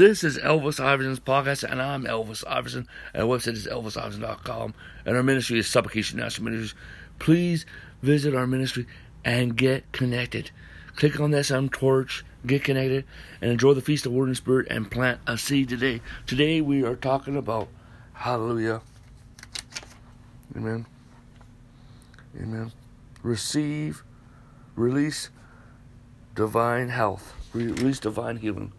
[0.00, 2.88] This is Elvis Iverson's podcast, and I'm Elvis Iverson.
[3.14, 4.72] Our website is elvisiverson.com,
[5.04, 6.74] and our ministry is Supplication National Ministries.
[7.18, 7.66] Please
[8.00, 8.86] visit our ministry
[9.26, 10.52] and get connected.
[10.96, 13.04] Click on that sound torch, get connected,
[13.42, 16.00] and enjoy the feast of Word and Spirit and plant a seed today.
[16.24, 17.68] Today we are talking about
[18.14, 18.80] Hallelujah.
[20.56, 20.86] Amen.
[22.40, 22.72] Amen.
[23.22, 24.02] Receive,
[24.76, 25.28] release
[26.34, 28.72] divine health, release divine healing.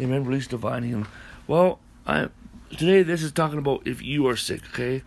[0.00, 0.24] Amen.
[0.24, 1.06] Release divine healing.
[1.46, 2.28] Well, I
[2.70, 4.62] today this is talking about if you are sick.
[4.72, 5.02] Okay.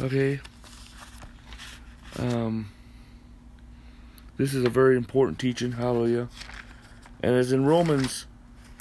[0.00, 0.40] Okay.
[2.18, 2.70] Um.
[4.36, 5.72] This is a very important teaching.
[5.72, 6.28] Hallelujah.
[7.20, 8.26] And as in Romans,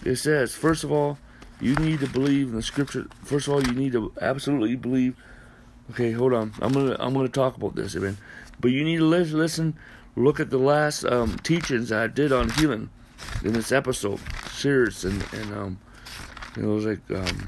[0.06, 1.18] it says, first of all,
[1.60, 3.08] you need to believe in the scripture.
[3.24, 5.16] First of all, you need to absolutely believe.
[5.92, 6.54] Okay, hold on.
[6.62, 8.18] I'm gonna I'm gonna talk about this, amen.
[8.60, 9.76] But you need to listen.
[10.16, 12.90] Look at the last um, teachings I did on healing
[13.44, 14.20] in this episode
[14.58, 15.80] series, and and um,
[16.58, 17.48] it was like um,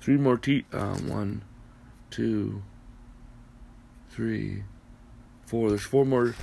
[0.00, 1.42] three more te um, one,
[2.10, 2.62] two,
[4.10, 4.62] three,
[5.44, 5.68] four.
[5.68, 6.34] There's four more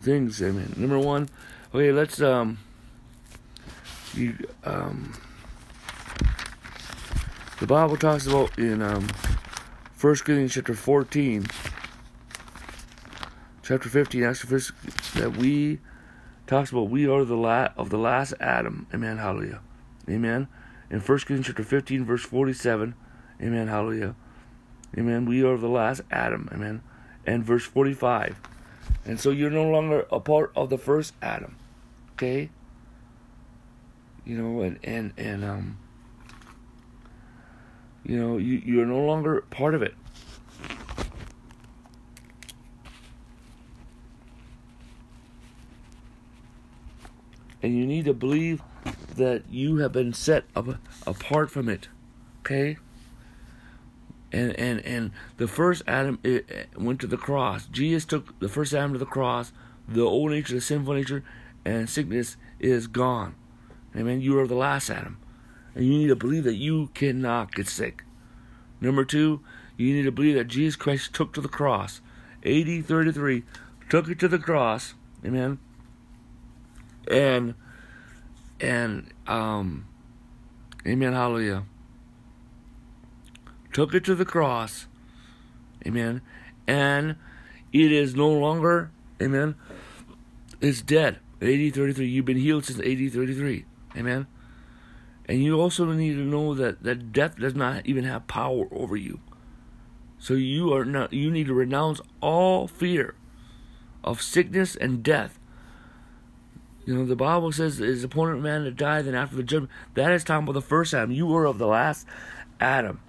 [0.00, 0.42] things.
[0.42, 1.28] I mean, number one.
[1.74, 2.58] Okay, let's um,
[4.14, 5.12] you um,
[7.60, 9.08] the Bible talks about in um,
[9.92, 11.46] First Corinthians chapter fourteen,
[13.62, 14.72] chapter fifteen, actually, first,
[15.14, 15.80] that we
[16.48, 18.86] talks about we are the la- of the last Adam.
[18.92, 19.18] Amen.
[19.18, 19.60] Hallelujah.
[20.08, 20.48] Amen.
[20.90, 22.94] In 1 Corinthians chapter 15, verse 47.
[23.40, 23.68] Amen.
[23.68, 24.16] Hallelujah.
[24.96, 25.26] Amen.
[25.26, 26.48] We are the last Adam.
[26.52, 26.82] Amen.
[27.26, 28.40] And verse 45.
[29.04, 31.56] And so you're no longer a part of the first Adam.
[32.14, 32.48] Okay?
[34.24, 35.78] You know, and, and, and, um,
[38.04, 39.94] you know, you, you're no longer part of it.
[47.62, 48.62] And you need to believe
[49.16, 50.68] that you have been set up,
[51.06, 51.88] apart from it.
[52.40, 52.78] Okay?
[54.30, 57.66] And and and the first Adam eh, eh, went to the cross.
[57.66, 59.52] Jesus took the first Adam to the cross.
[59.88, 61.24] The old nature, the sinful nature,
[61.64, 63.34] and sickness is gone.
[63.96, 64.20] Amen.
[64.20, 65.18] You are the last Adam,
[65.74, 68.04] and you need to believe that you cannot get sick.
[68.82, 69.40] Number two,
[69.78, 72.02] you need to believe that Jesus Christ took to the cross.
[72.44, 73.44] AD 33
[73.88, 74.94] took it to the cross.
[75.24, 75.58] Amen
[77.10, 77.54] and
[78.60, 79.86] and um
[80.86, 81.64] amen hallelujah.
[83.72, 84.86] Took it to the cross.
[85.86, 86.22] Amen.
[86.66, 87.16] And
[87.72, 89.54] it is no longer amen
[90.60, 91.20] it's dead.
[91.40, 93.64] AD 33 you've been healed since AD 33
[93.96, 94.26] amen.
[95.26, 98.96] And you also need to know that that death does not even have power over
[98.96, 99.20] you.
[100.18, 103.14] So you are not you need to renounce all fear
[104.02, 105.38] of sickness and death
[106.88, 109.70] you know, the Bible says is appointed man to die, then after the judgment.
[109.92, 111.10] That is talking about the first Adam.
[111.10, 112.06] You were of the last
[112.62, 113.02] Adam.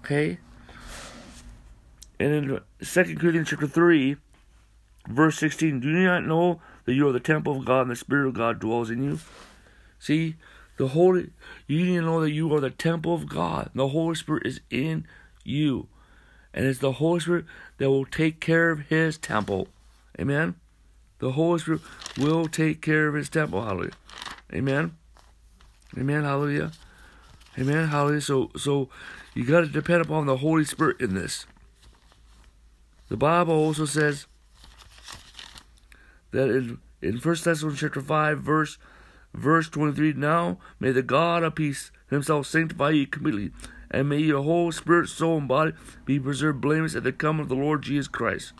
[0.00, 0.38] Okay?
[2.18, 4.16] And in 2 Corinthians chapter 3,
[5.08, 7.96] verse 16, do you not know that you are the temple of God and the
[7.96, 9.20] Spirit of God dwells in you?
[10.00, 10.34] See,
[10.78, 11.30] the Holy,
[11.68, 13.70] you need to know that you are the temple of God.
[13.72, 15.06] The Holy Spirit is in
[15.44, 15.86] you.
[16.52, 17.44] And it's the Holy Spirit
[17.78, 19.68] that will take care of His temple.
[20.18, 20.56] Amen?
[21.20, 21.82] The Holy Spirit
[22.18, 23.62] will take care of his temple.
[23.62, 23.92] Hallelujah.
[24.52, 24.96] Amen.
[25.96, 26.24] Amen.
[26.24, 26.72] Hallelujah.
[27.58, 27.88] Amen.
[27.88, 28.20] Hallelujah.
[28.20, 28.88] So so
[29.34, 31.46] you got to depend upon the Holy Spirit in this.
[33.08, 34.26] The Bible also says
[36.30, 38.78] that in in First Thessalonians chapter five, verse
[39.34, 43.50] verse twenty three, now may the God of peace himself sanctify you completely,
[43.90, 45.72] and may your whole spirit, soul, and body
[46.04, 48.52] be preserved blameless at the coming of the Lord Jesus Christ.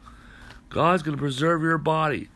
[0.68, 2.28] God's going to preserve your body.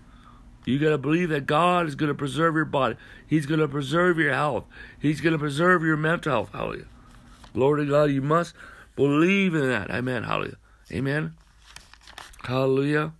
[0.65, 2.97] You got to believe that God is going to preserve your body.
[3.27, 4.65] He's going to preserve your health.
[4.99, 6.51] He's going to preserve your mental health.
[6.53, 6.87] Hallelujah.
[7.53, 8.05] Glory to God.
[8.05, 8.55] You must
[8.97, 9.91] believe in that.
[9.91, 10.25] Amen.
[10.25, 10.57] Hallelujah.
[10.91, 11.35] Amen.
[12.45, 13.13] Hallelujah.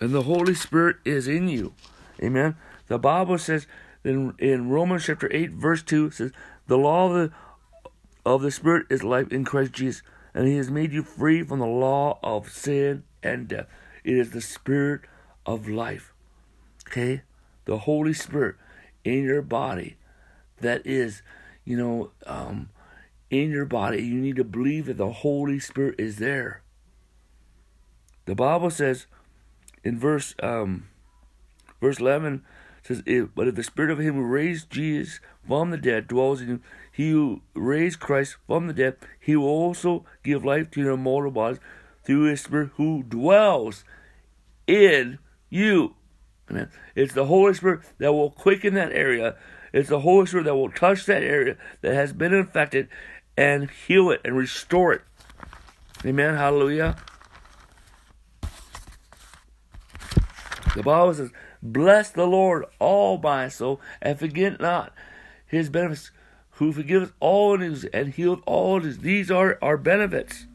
[0.00, 1.74] And the Holy Spirit is in you.
[2.22, 2.56] Amen.
[2.88, 3.66] The Bible says
[4.04, 6.32] in, in Romans chapter 8, verse 2, says,
[6.66, 7.32] The law of the,
[8.24, 10.02] of the Spirit is life in Christ Jesus
[10.34, 13.66] and he has made you free from the law of sin and death.
[14.04, 15.02] It is the spirit
[15.46, 16.12] of life.
[16.88, 17.22] Okay?
[17.64, 18.56] The Holy Spirit
[19.04, 19.96] in your body
[20.60, 21.22] that is,
[21.64, 22.70] you know, um,
[23.30, 24.02] in your body.
[24.02, 26.62] You need to believe that the Holy Spirit is there.
[28.24, 29.06] The Bible says
[29.82, 30.88] in verse um,
[31.80, 32.44] verse 11
[32.82, 33.02] says,
[33.34, 36.60] But if the spirit of him who raised Jesus from the dead dwells in you,
[36.92, 41.30] he who raised Christ from the dead, he will also give life to your mortal
[41.30, 41.58] bodies
[42.04, 43.84] through his spirit who dwells
[44.66, 45.18] in
[45.48, 45.94] you.
[46.50, 46.68] Amen.
[46.94, 49.36] It's the Holy Spirit that will quicken that area.
[49.72, 52.88] It's the Holy Spirit that will touch that area that has been infected
[53.36, 55.02] and heal it and restore it.
[56.04, 56.34] Amen.
[56.34, 56.96] Hallelujah.
[60.74, 61.30] The Bible says,
[61.62, 64.92] Bless the Lord, all my soul, and forget not
[65.46, 66.10] his benefits,
[66.52, 68.98] who forgives all his and heals all his.
[68.98, 70.46] These are our benefits.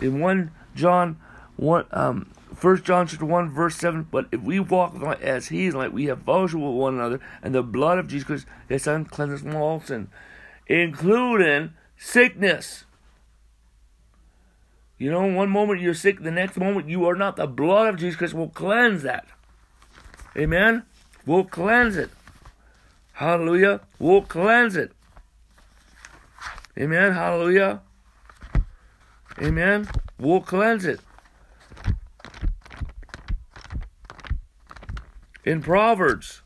[0.00, 1.18] In 1 John
[1.56, 2.30] 1, um,
[2.60, 6.06] 1 John chapter 1, verse 7, but if we walk as he is like, we
[6.06, 9.56] have fellowship with one another, and the blood of Jesus Christ, his son, cleanses from
[9.56, 10.08] all sin,
[10.66, 12.84] including sickness.
[14.98, 17.36] You know, one moment you're sick, the next moment you are not.
[17.36, 19.26] The blood of Jesus Christ will cleanse that.
[20.36, 20.84] Amen?
[21.26, 22.10] Will cleanse it.
[23.12, 23.80] Hallelujah.
[23.98, 24.92] We'll cleanse it.
[26.78, 27.12] Amen.
[27.12, 27.82] Hallelujah.
[29.40, 29.88] Amen.
[30.18, 31.00] We'll cleanse it.
[35.44, 36.42] In Proverbs.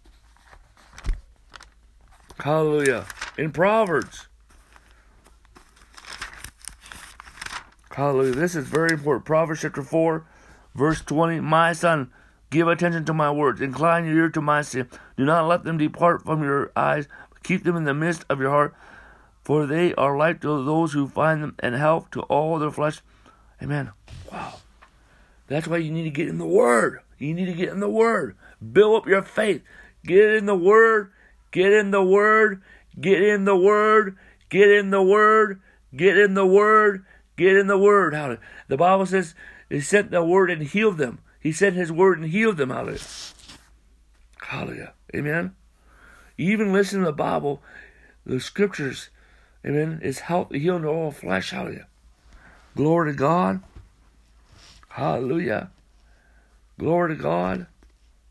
[2.40, 3.06] Hallelujah.
[3.36, 4.28] In Proverbs.
[7.90, 8.34] Hallelujah.
[8.34, 9.24] This is very important.
[9.24, 10.26] Proverbs chapter 4,
[10.74, 11.40] verse 20.
[11.40, 12.12] My son,
[12.50, 13.60] give attention to my words.
[13.60, 14.88] Incline your ear to my sin.
[15.16, 17.08] Do not let them depart from your eyes,
[17.42, 18.74] keep them in the midst of your heart.
[19.42, 23.00] For they are light to those who find them and health to all their flesh.
[23.62, 23.92] Amen.
[24.32, 24.54] Wow.
[25.46, 27.00] That's why you need to get in the Word.
[27.18, 28.36] You need to get in the Word.
[28.72, 29.62] Build up your faith.
[30.04, 31.12] Get in the Word.
[31.52, 32.60] Get in the Word.
[33.00, 34.16] Get in the Word.
[34.48, 35.60] Get in the Word.
[35.94, 37.04] Get in the Word.
[37.36, 38.14] Get in the Word.
[38.14, 38.40] Hallelujah.
[38.68, 39.34] The Bible says
[39.68, 41.20] He sent the Word and healed them.
[41.46, 42.70] He sent His Word and healed them.
[42.70, 42.98] Hallelujah.
[44.38, 44.92] Hallelujah.
[45.14, 45.54] Amen.
[46.36, 47.62] even listen to the Bible,
[48.24, 49.10] the Scriptures.
[49.64, 50.00] Amen.
[50.02, 51.50] Is healing to all flesh.
[51.50, 51.86] Hallelujah.
[52.74, 53.62] Glory to God.
[54.88, 55.70] Hallelujah.
[56.80, 57.68] Glory to God.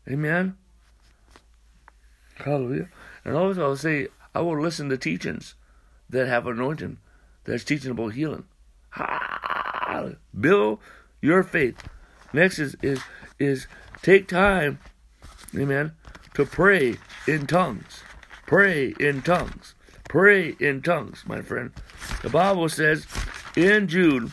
[0.06, 0.58] Amen.
[2.34, 2.90] Hallelujah.
[3.24, 5.54] And also I'll say I will listen to teachings
[6.10, 6.98] that have anointing,
[7.44, 8.44] that's teaching about healing.
[10.38, 10.80] Build
[11.22, 11.82] your faith.
[12.32, 13.00] Next is is
[13.38, 13.66] is
[14.02, 14.78] take time,
[15.54, 15.92] amen,
[16.34, 16.96] to pray
[17.26, 18.02] in tongues.
[18.46, 19.74] Pray in tongues.
[20.08, 21.72] Pray in tongues, my friend.
[22.22, 23.06] The Bible says
[23.56, 24.30] in Jude,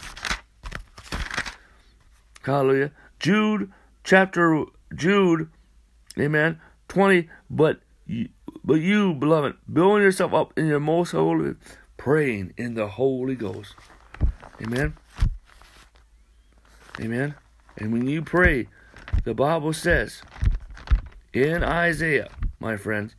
[2.43, 3.71] hallelujah, Jude
[4.03, 5.49] chapter Jude,
[6.19, 6.59] amen,
[6.89, 7.81] 20, but
[8.63, 11.55] but you, beloved, building yourself up in your most holy,
[11.97, 13.75] praying in the Holy Ghost.
[14.61, 14.95] Amen.
[16.99, 17.35] Amen.
[17.77, 18.67] And when you pray,
[19.23, 20.21] the Bible says
[21.33, 22.29] in Isaiah,
[22.59, 23.15] my friends,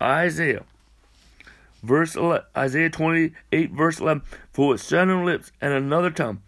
[0.00, 0.64] Isaiah,
[1.82, 6.42] verse 11, Isaiah 28, verse 11, for with seven lips and another tongue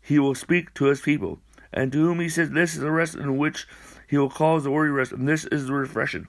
[0.00, 1.40] he will speak to his people,
[1.72, 3.66] and to whom he says, This is the rest in which
[4.08, 6.28] he will cause the word rest, and this is the refreshing.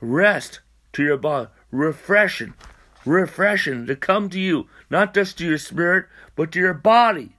[0.00, 0.60] Rest
[0.92, 2.54] to your body, refreshing,
[3.04, 7.36] refreshing to come to you, not just to your spirit, but to your body.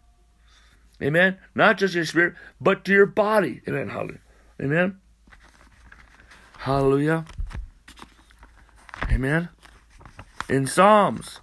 [1.02, 1.38] Amen.
[1.56, 3.62] Not just your spirit, but to your body.
[3.68, 3.90] Amen.
[3.90, 4.20] Hallelujah.
[4.62, 5.00] Amen.
[6.58, 7.26] Hallelujah.
[9.10, 9.50] Amen.
[10.50, 11.40] In Psalms.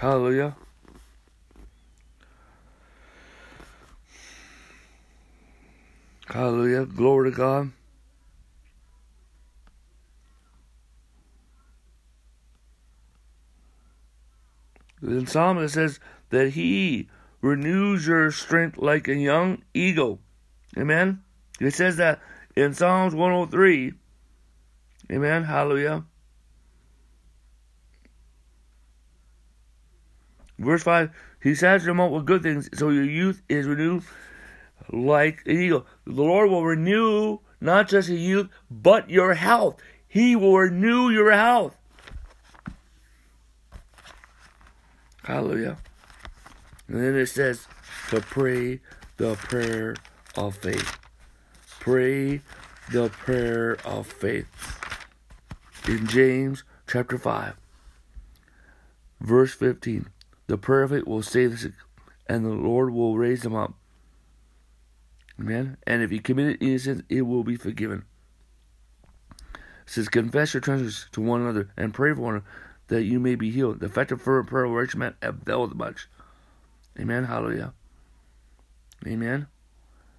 [0.00, 0.56] Hallelujah.
[6.28, 6.86] Hallelujah.
[6.86, 7.72] Glory to God.
[15.06, 17.08] In Psalm it says that he
[17.40, 20.20] renews your strength like a young eagle.
[20.76, 21.22] Amen.
[21.60, 22.20] It says that
[22.56, 23.92] in Psalms 103.
[25.12, 25.44] Amen.
[25.44, 26.04] Hallelujah.
[30.58, 31.10] Verse 5
[31.42, 34.02] He satisfies them up with good things, so your youth is renewed
[34.92, 35.86] like an eagle.
[36.04, 39.80] The Lord will renew not just your youth, but your health.
[40.08, 41.76] He will renew your health.
[45.26, 45.76] Hallelujah.
[46.86, 47.66] And then it says
[48.10, 48.78] to pray
[49.16, 49.96] the prayer
[50.36, 50.98] of faith.
[51.80, 52.42] Pray
[52.92, 54.46] the prayer of faith.
[55.88, 57.56] In James chapter 5,
[59.20, 60.06] verse 15,
[60.46, 61.72] the prayer of faith will save the sick,
[62.28, 63.74] and the Lord will raise them up.
[65.40, 65.76] Amen.
[65.88, 68.04] And if he committed any sins, it will be forgiven.
[69.42, 72.46] It says, confess your transgressions to one another and pray for one another
[72.88, 73.80] that you may be healed.
[73.80, 76.08] The effective fervent prayer of a righteous man availeth much.
[76.98, 77.24] Amen.
[77.24, 77.72] Hallelujah.
[79.06, 79.46] Amen.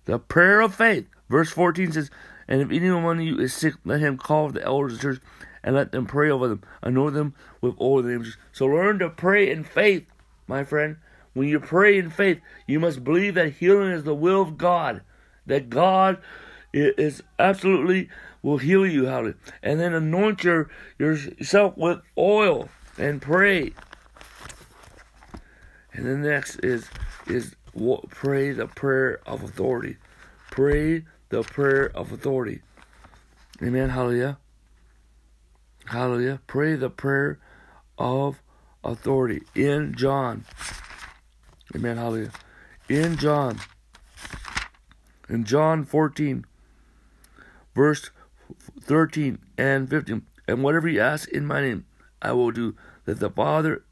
[0.06, 1.08] The prayer of faith.
[1.30, 2.12] Verse 14 says,
[2.48, 5.22] And if anyone of you is sick, let him call the elders of the church
[5.64, 8.24] and let them pray over them, anoint them with oil.
[8.54, 10.06] So learn to pray in faith,
[10.48, 10.98] my friend.
[11.34, 15.02] When you pray in faith, you must believe that healing is the will of God.
[15.46, 16.18] That God
[16.74, 18.10] is absolutely
[18.42, 19.06] will heal you.
[19.06, 19.36] Hallelujah.
[19.64, 23.74] And then anoint your yourself with oil and pray.
[25.94, 26.90] And then next is
[27.28, 27.56] is
[28.10, 29.98] pray the prayer of authority.
[30.52, 32.62] Pray the prayer of authority.
[33.62, 33.90] Amen.
[33.90, 34.38] Hallelujah.
[35.86, 36.40] Hallelujah.
[36.48, 37.40] Pray the prayer
[37.98, 38.42] of
[38.84, 40.46] authority in John.
[41.76, 41.98] Amen.
[41.98, 42.32] Hallelujah.
[42.90, 43.60] In John.
[45.30, 46.46] In John 14,
[47.78, 48.10] verse
[48.82, 50.26] 13 and 15.
[50.48, 51.86] And whatever you ask in my name,
[52.22, 53.84] I will do, that the Father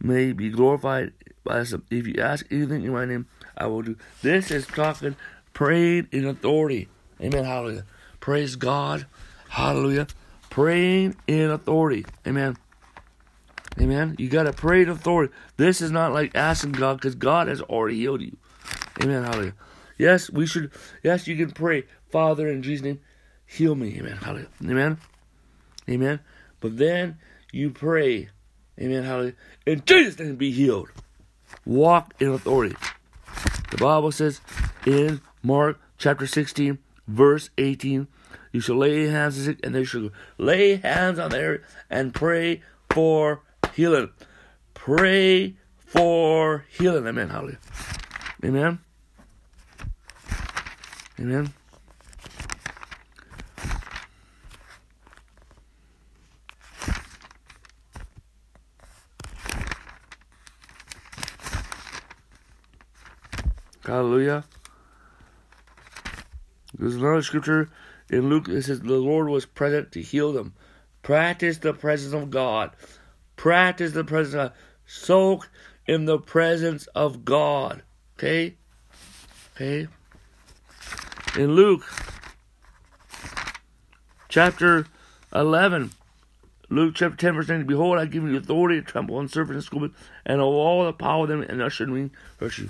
[0.00, 1.74] may be glorified by us.
[1.90, 3.26] If you ask anything in my name,
[3.56, 3.96] I will do.
[4.22, 5.16] This is talking,
[5.54, 6.88] praying in authority.
[7.20, 7.44] Amen.
[7.44, 7.84] Hallelujah.
[8.20, 9.06] Praise God.
[9.48, 10.06] Hallelujah.
[10.50, 12.04] Praying in authority.
[12.26, 12.56] Amen.
[13.80, 14.16] Amen.
[14.18, 15.32] You got to pray in authority.
[15.56, 18.36] This is not like asking God because God has already healed you.
[19.02, 19.24] Amen.
[19.24, 19.54] Hallelujah.
[19.96, 20.72] Yes, we should.
[21.02, 23.00] Yes, you can pray, Father, in Jesus' name,
[23.46, 23.98] heal me.
[23.98, 24.16] Amen.
[24.16, 24.48] Hallelujah.
[24.64, 24.98] Amen.
[25.88, 26.20] Amen.
[26.60, 27.18] But then
[27.52, 28.28] you pray,
[28.80, 29.04] Amen.
[29.04, 29.34] Hallelujah.
[29.66, 30.88] In Jesus' name, be healed.
[31.66, 32.76] Walk in authority.
[33.70, 34.40] The Bible says
[34.86, 38.08] in Mark chapter 16, verse 18,
[38.52, 42.62] you shall lay hands on sick, and they shall lay hands on there and pray
[42.90, 43.42] for
[43.74, 44.10] healing.
[44.74, 47.06] Pray for healing.
[47.06, 47.28] Amen.
[47.28, 47.58] Hallelujah.
[48.42, 48.78] Amen.
[51.20, 51.52] Amen.
[63.90, 64.44] Hallelujah.
[66.78, 67.70] There's another scripture
[68.08, 70.54] in Luke that says the Lord was present to heal them.
[71.02, 72.70] Practice the presence of God.
[73.34, 74.52] Practice the presence of God.
[74.86, 75.48] Soak
[75.88, 77.82] in the presence of God.
[78.16, 78.54] Okay?
[79.56, 79.88] Okay?
[81.36, 81.82] In Luke
[84.28, 84.86] chapter
[85.34, 85.90] 11,
[86.68, 89.64] Luke chapter 10, verse 9, Behold, I give you authority to trample on serpents and
[89.64, 92.68] scorpions, and all the power of them, and usher me virtue.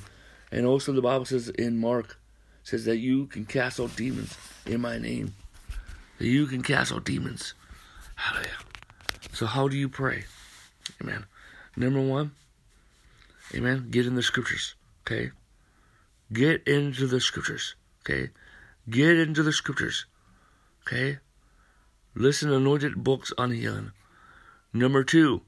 [0.50, 2.18] And also the Bible says in Mark,
[2.62, 5.34] says that you can cast out demons in my name.
[6.18, 7.54] That you can cast out demons.
[8.16, 8.50] Hallelujah.
[9.32, 10.24] So how do you pray?
[11.00, 11.24] Amen.
[11.76, 12.32] Number one,
[13.54, 14.74] amen, get in the scriptures.
[15.06, 15.30] Okay?
[16.32, 17.74] Get into the scriptures.
[18.02, 18.30] Okay?
[18.88, 20.06] Get into the scriptures.
[20.86, 21.18] Okay?
[22.14, 23.92] Listen to anointed books on healing.
[24.72, 25.42] Number two.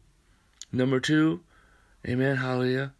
[0.72, 1.40] Number two.
[2.06, 2.36] Amen.
[2.36, 2.92] Hallelujah.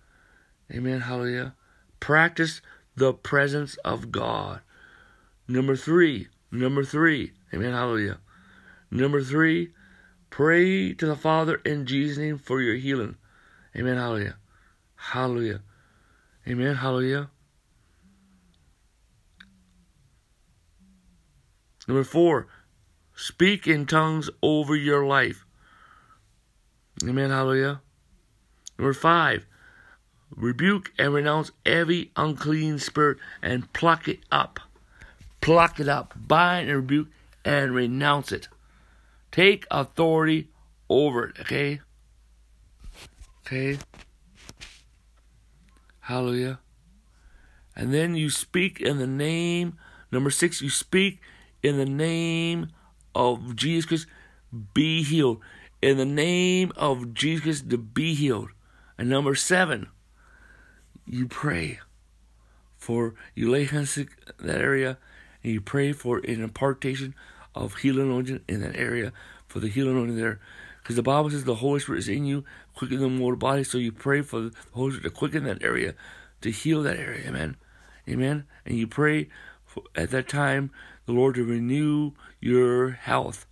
[0.73, 1.01] Amen.
[1.01, 1.55] Hallelujah.
[2.03, 2.61] Practice
[2.97, 4.61] the presence of God.
[5.47, 6.27] Number three.
[6.51, 7.31] Number three.
[7.55, 7.71] Amen.
[7.71, 8.19] Hallelujah.
[8.91, 9.71] Number three.
[10.29, 13.15] Pray to the Father in Jesus' name for your healing.
[13.77, 13.99] Amen.
[13.99, 14.35] Hallelujah.
[14.97, 15.63] Hallelujah.
[16.49, 16.75] Amen.
[16.75, 17.31] Hallelujah.
[21.87, 22.49] Number four,
[23.15, 25.47] speak in tongues over your life.
[27.05, 27.31] Amen.
[27.31, 27.81] Hallelujah.
[28.77, 29.47] Number five,
[30.37, 34.61] rebuke and renounce every unclean spirit and pluck it up.
[35.41, 36.15] Pluck it up.
[36.17, 37.09] Bind and rebuke
[37.45, 38.49] and renounce it.
[39.31, 40.49] Take authority
[40.89, 41.41] over it.
[41.41, 41.81] Okay?
[43.47, 43.79] Okay?
[46.01, 46.61] Hallelujah.
[47.75, 49.79] And then you speak in the name.
[50.11, 51.21] Number six, you speak
[51.62, 52.69] in the name
[53.15, 54.07] of Jesus Christ,
[54.75, 55.41] be healed.
[55.81, 58.51] In the name of Jesus Christ, to be healed.
[58.99, 59.89] And number seven,
[61.07, 61.81] you pray
[62.77, 64.09] for, you lay hands in
[64.41, 64.99] that area,
[65.43, 67.15] and you pray for an impartation
[67.55, 69.13] of healing anointing in that area,
[69.47, 70.41] for the healing anointing there.
[70.83, 72.45] Because the Bible says the Holy Spirit is in you,
[72.75, 73.63] quicker the mortal body.
[73.63, 75.95] So you pray for the Holy Spirit to quicken that area,
[76.41, 77.29] to heal that area.
[77.29, 77.57] Amen.
[78.09, 78.45] Amen.
[78.67, 79.29] And you pray
[79.65, 80.71] for, at that time
[81.07, 83.47] the Lord to renew your health.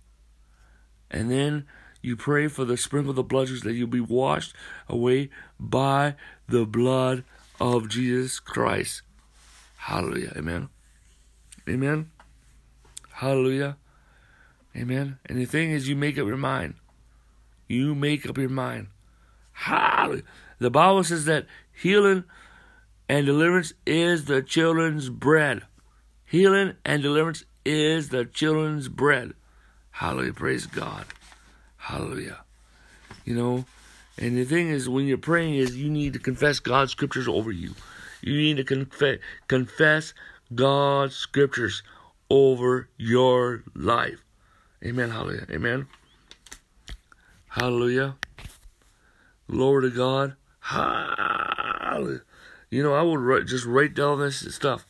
[1.09, 1.65] And then
[2.01, 4.53] you pray for the sprinkle of the blood that you'll be washed
[4.89, 5.29] away
[5.59, 6.15] by
[6.47, 7.23] the blood
[7.61, 9.03] of Jesus Christ.
[9.77, 10.33] Hallelujah.
[10.35, 10.69] Amen.
[11.69, 12.09] Amen.
[13.13, 13.77] Hallelujah.
[14.75, 15.19] Amen.
[15.27, 16.73] And the thing is, you make up your mind.
[17.67, 18.87] You make up your mind.
[19.51, 20.23] Hallelujah.
[20.57, 22.23] The Bible says that healing
[23.07, 25.61] and deliverance is the children's bread.
[26.25, 29.33] Healing and deliverance is the children's bread.
[29.91, 30.33] Hallelujah.
[30.33, 31.05] Praise God.
[31.77, 32.39] Hallelujah.
[33.23, 33.65] You know,
[34.17, 37.51] and the thing is, when you're praying, is you need to confess God's scriptures over
[37.51, 37.75] you.
[38.21, 40.13] You need to confess confess
[40.53, 41.81] God's scriptures
[42.29, 44.23] over your life.
[44.83, 45.09] Amen.
[45.09, 45.45] Hallelujah.
[45.49, 45.87] Amen.
[47.49, 48.15] Hallelujah.
[49.49, 50.35] Glory to God.
[50.59, 52.21] Hallelujah.
[52.69, 54.85] You know, I would write, just write down this stuff.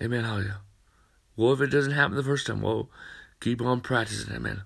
[0.00, 0.24] Amen.
[0.24, 0.60] Hallelujah.
[1.36, 2.88] Well, if it doesn't happen the first time, well,
[3.40, 4.34] keep on practicing.
[4.34, 4.62] Amen.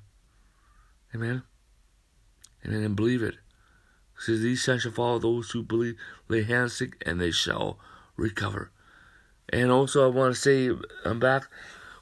[1.15, 1.43] Amen.
[2.65, 2.85] Amen.
[2.85, 3.37] And believe it.
[4.25, 5.97] Says these signs shall follow those who believe,
[6.29, 7.79] lay hands sick, and they shall
[8.17, 8.71] recover.
[9.51, 10.71] And also, I want to say,
[11.05, 11.45] I'm back.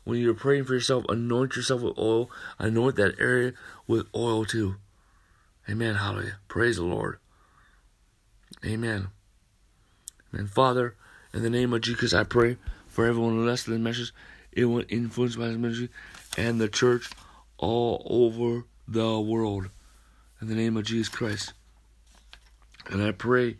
[0.05, 2.31] When you're praying for yourself, anoint yourself with oil.
[2.61, 3.55] Anoint that area
[3.89, 4.77] with oil too.
[5.69, 5.97] Amen.
[5.97, 6.39] Hallelujah.
[6.47, 7.19] Praise the Lord.
[8.65, 9.09] Amen.
[10.31, 10.95] And Father,
[11.35, 14.13] in the name of Jesus, I pray for everyone listens to the message,
[14.57, 15.89] everyone influenced by ministry,
[16.39, 17.11] and the church
[17.59, 19.71] all over the world.
[20.41, 21.53] In the name of Jesus Christ.
[22.91, 23.57] And I pray,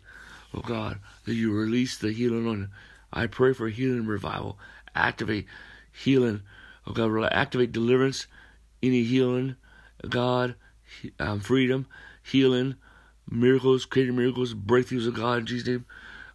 [0.53, 2.69] oh God, that you release the healing on
[3.13, 4.57] I pray for healing revival.
[4.95, 5.45] Activate
[5.91, 6.41] healing.
[6.87, 8.27] Oh God, activate deliverance,
[8.81, 9.55] any healing,
[10.09, 10.55] God,
[11.19, 11.87] um, freedom,
[12.23, 12.75] healing,
[13.29, 15.85] miracles, creating miracles, breakthroughs of God in Jesus' name.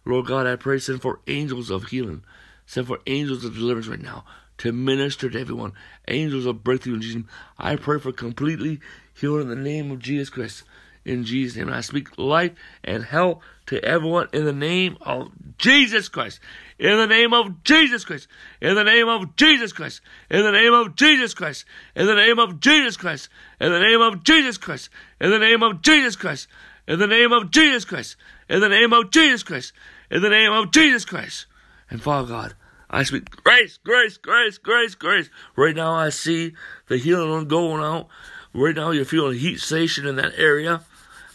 [0.05, 2.23] Lord God, I pray, send for angels of healing.
[2.65, 4.23] Send for angels of deliverance right now
[4.59, 5.73] to minister to everyone.
[6.07, 7.27] Angels of breakthrough in Jesus' name.
[7.57, 8.79] I pray for completely
[9.13, 10.63] healing in the name of Jesus Christ.
[11.05, 11.67] In Jesus' name.
[11.67, 12.51] And I speak life
[12.83, 16.39] and health to everyone in the name of Jesus Christ.
[16.77, 18.27] In the name of Jesus Christ.
[18.61, 20.01] In the name of Jesus Christ.
[20.29, 21.65] In the name of Jesus Christ.
[21.89, 23.35] In the name of Jesus Christ.
[23.59, 24.89] In the name of Jesus Christ.
[25.19, 26.47] In the name of Jesus Christ.
[26.87, 28.15] In the name of Jesus Christ.
[28.49, 29.73] In the name of Jesus Christ.
[30.09, 31.45] In the name of Jesus Christ.
[31.91, 32.55] And Father God,
[32.89, 35.29] I speak grace, grace, grace, grace, grace.
[35.55, 36.53] Right now I see
[36.87, 38.07] the healing going out.
[38.53, 40.81] Right now you're feeling heat sensation in that area.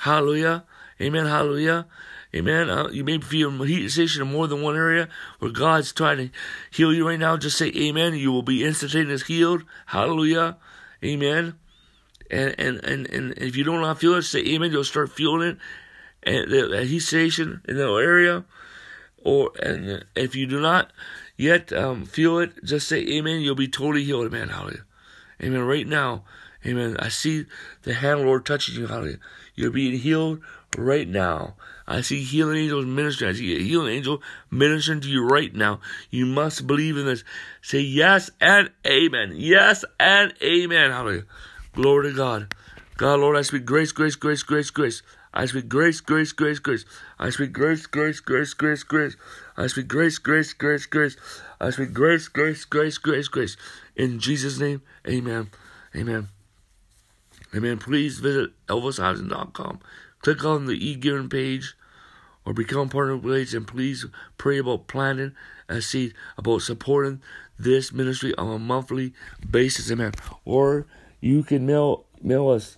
[0.01, 0.65] Hallelujah.
[1.01, 1.27] Amen.
[1.27, 1.87] Hallelujah.
[2.35, 2.69] Amen.
[2.69, 6.31] Uh, you may feel heat sensation in more than one area where God's trying to
[6.71, 7.37] heal you right now.
[7.37, 8.15] Just say amen.
[8.15, 9.65] You will be instantaneously healed.
[9.87, 10.57] Hallelujah.
[11.05, 11.55] Amen.
[12.31, 14.73] And, and, and, and if you don't to feel it, say amen.
[14.73, 15.59] You'll start feeling it.
[16.25, 18.45] And the, the heat sensation in that area.
[19.23, 20.93] Or, and if you do not
[21.37, 23.43] yet um, feel it, just say amen.
[23.43, 24.27] You'll be totally healed.
[24.27, 24.49] Amen.
[24.49, 24.85] Hallelujah.
[25.41, 25.63] Amen.
[25.63, 26.25] Right now.
[26.67, 26.97] Amen.
[26.99, 27.47] I see
[27.83, 28.87] the hand of the Lord touching you.
[28.87, 29.19] Hallelujah.
[29.55, 30.41] You're being healed
[30.77, 31.55] right now.
[31.87, 33.31] I see healing angels ministering.
[33.31, 35.81] I see a healing angel ministering to you right now.
[36.11, 37.25] You must believe in this.
[37.61, 39.35] Say yes and amen.
[39.37, 40.91] Yes and amen.
[40.91, 41.25] Hallelujah.
[41.75, 42.55] Glory to God.
[42.97, 45.03] God, Lord, I speak grace, grace, grace, grace, grace.
[45.35, 46.85] I speak grace, grace, grace, grace.
[47.19, 49.17] I speak grace, grace, grace, grace, grace.
[49.57, 51.17] I speak grace, grace, grace, grace.
[51.61, 53.57] I speak grace, grace, grace, grace, grace.
[53.97, 55.51] In Jesus' name, amen.
[55.97, 56.34] Amen.
[57.55, 57.79] Amen.
[57.79, 59.81] Please visit elvisiverson.com.
[60.21, 61.77] Click on the e-giving page
[62.45, 64.07] or become part of page and please
[64.39, 65.33] pray about planting
[65.69, 67.21] a seed, about supporting
[67.59, 69.13] this ministry on a monthly
[69.49, 70.13] basis, amen.
[70.45, 70.87] Or
[71.21, 72.77] you can mail mail us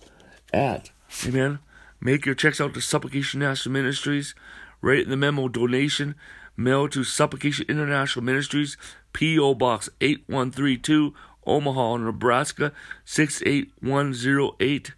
[0.53, 0.91] at,
[1.25, 1.59] amen.
[1.99, 4.35] Make your checks out to Supplication National Ministries.
[4.81, 6.15] Write in the memo donation.
[6.55, 8.77] Mail to Supplication International Ministries,
[9.13, 9.53] P.O.
[9.53, 11.13] Box 8132,
[11.47, 12.73] Omaha, Nebraska
[13.05, 14.91] 68108.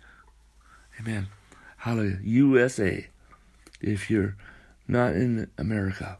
[1.00, 1.28] Amen.
[1.78, 2.20] Hallelujah.
[2.24, 3.08] USA.
[3.80, 4.36] If you're
[4.88, 6.18] not in America.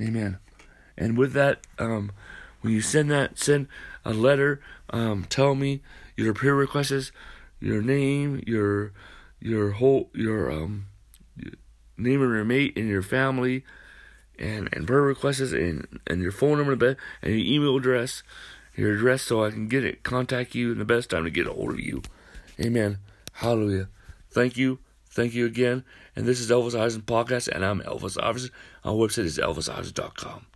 [0.00, 0.38] Amen.
[0.96, 2.12] And with that, um,
[2.60, 3.68] when you send that, send
[4.04, 4.60] a letter.
[4.90, 5.82] Um, tell me
[6.16, 7.12] your prayer requests,
[7.60, 8.92] your name, your
[9.40, 10.86] your whole your um
[11.98, 13.64] name of your mate and your family,
[14.38, 18.22] and and prayer requests and and your phone number and your email address,
[18.76, 21.46] your address, so I can get it, contact you, and the best time to get
[21.46, 22.02] a hold of you.
[22.60, 22.98] Amen.
[23.34, 23.88] Hallelujah.
[24.30, 24.78] Thank you.
[25.10, 25.84] Thank you again.
[26.14, 28.50] And this is Elvis Iverson Podcast, and I'm Elvis Iverson.
[28.84, 30.46] Our website is elvisiverson.com.